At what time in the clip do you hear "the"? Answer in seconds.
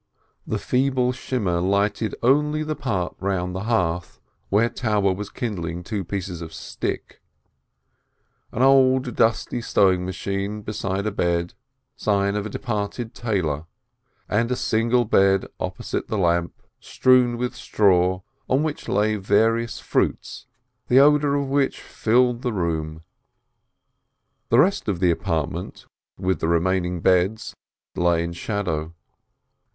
0.47-0.57, 2.63-2.75, 3.55-3.65, 16.07-16.17, 20.87-20.99, 22.41-22.51, 24.49-24.57, 24.99-25.11, 26.39-26.47